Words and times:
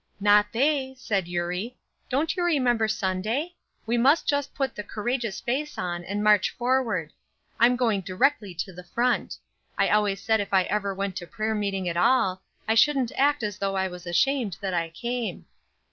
"Not 0.19 0.51
they," 0.51 0.95
said 0.97 1.27
Eurie, 1.27 1.77
"Don't 2.09 2.35
you 2.35 2.43
remember 2.43 2.87
Sunday? 2.87 3.53
We 3.85 3.99
must 3.99 4.27
just 4.27 4.55
put 4.55 4.73
the 4.73 4.81
courageous 4.81 5.39
face 5.39 5.77
on 5.77 6.03
and 6.03 6.23
march 6.23 6.49
forward. 6.49 7.13
I'm 7.59 7.75
going 7.75 8.01
directly 8.01 8.55
to 8.55 8.73
the 8.73 8.83
front. 8.83 9.37
I 9.77 9.89
always 9.89 10.19
said 10.19 10.39
if 10.39 10.51
ever 10.51 10.89
I 10.95 10.97
went 10.97 11.17
to 11.17 11.27
prayer 11.27 11.53
meeting 11.53 11.87
at 11.87 11.97
all, 11.97 12.41
I 12.67 12.73
shouldn't 12.73 13.11
act 13.15 13.43
as 13.43 13.59
though 13.59 13.75
I 13.75 13.87
was 13.89 14.07
ashamed 14.07 14.57
that 14.59 14.73
I 14.73 14.89
came." 14.89 15.45